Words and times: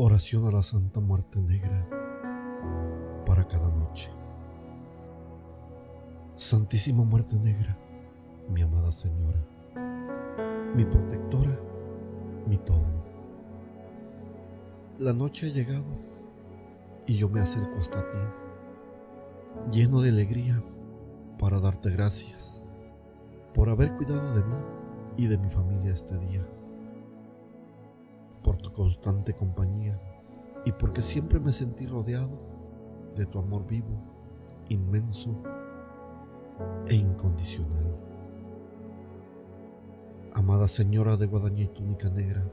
Oración 0.00 0.46
a 0.46 0.52
la 0.52 0.62
Santa 0.62 1.00
Muerte 1.00 1.40
Negra 1.40 1.84
para 3.26 3.48
cada 3.48 3.68
noche. 3.68 4.12
Santísima 6.36 7.02
Muerte 7.02 7.34
Negra, 7.34 7.76
mi 8.48 8.62
amada 8.62 8.92
Señora, 8.92 9.44
mi 10.76 10.84
protectora, 10.84 11.58
mi 12.46 12.58
todo. 12.58 12.86
La 14.98 15.12
noche 15.12 15.48
ha 15.48 15.52
llegado 15.52 15.98
y 17.04 17.16
yo 17.16 17.28
me 17.28 17.40
acerco 17.40 17.80
hasta 17.80 18.08
ti, 18.08 18.18
lleno 19.72 20.00
de 20.00 20.10
alegría, 20.10 20.62
para 21.40 21.58
darte 21.58 21.90
gracias 21.90 22.62
por 23.52 23.68
haber 23.68 23.96
cuidado 23.96 24.32
de 24.32 24.44
mí 24.44 24.62
y 25.16 25.26
de 25.26 25.38
mi 25.38 25.50
familia 25.50 25.92
este 25.92 26.16
día 26.18 26.46
por 28.42 28.56
tu 28.58 28.72
constante 28.72 29.34
compañía 29.34 30.00
y 30.64 30.72
porque 30.72 31.02
siempre 31.02 31.40
me 31.40 31.52
sentí 31.52 31.86
rodeado 31.86 32.38
de 33.16 33.26
tu 33.26 33.38
amor 33.38 33.66
vivo, 33.66 34.00
inmenso 34.68 35.34
e 36.86 36.94
incondicional. 36.94 37.96
Amada 40.34 40.68
Señora 40.68 41.16
de 41.16 41.26
Guadaña 41.26 41.64
y 41.64 41.68
Túnica 41.68 42.10
Negra, 42.10 42.44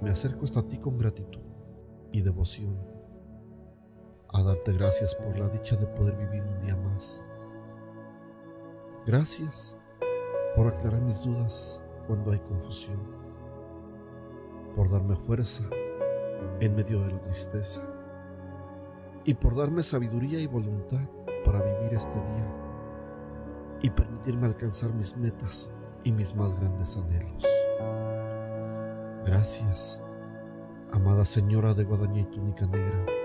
me 0.00 0.10
acerco 0.10 0.44
hasta 0.44 0.62
ti 0.62 0.78
con 0.78 0.96
gratitud 0.96 1.42
y 2.10 2.20
devoción, 2.22 2.76
a 4.32 4.42
darte 4.42 4.72
gracias 4.72 5.14
por 5.14 5.38
la 5.38 5.48
dicha 5.48 5.76
de 5.76 5.86
poder 5.86 6.16
vivir 6.16 6.42
un 6.42 6.60
día 6.60 6.76
más. 6.76 7.28
Gracias 9.06 9.76
por 10.56 10.66
aclarar 10.66 11.00
mis 11.02 11.22
dudas 11.22 11.82
cuando 12.06 12.32
hay 12.32 12.38
confusión 12.40 13.21
por 14.74 14.90
darme 14.90 15.16
fuerza 15.16 15.64
en 16.60 16.74
medio 16.74 17.00
de 17.00 17.12
la 17.12 17.20
tristeza 17.20 17.82
y 19.24 19.34
por 19.34 19.56
darme 19.56 19.82
sabiduría 19.82 20.40
y 20.40 20.46
voluntad 20.46 21.08
para 21.44 21.62
vivir 21.62 21.94
este 21.94 22.14
día 22.14 22.54
y 23.82 23.90
permitirme 23.90 24.46
alcanzar 24.46 24.92
mis 24.92 25.16
metas 25.16 25.72
y 26.04 26.12
mis 26.12 26.34
más 26.34 26.58
grandes 26.58 26.96
anhelos. 26.96 27.46
Gracias, 29.24 30.02
amada 30.92 31.24
Señora 31.24 31.74
de 31.74 31.84
Guadaña 31.84 32.20
y 32.20 32.24
Túnica 32.24 32.66
Negra 32.66 33.21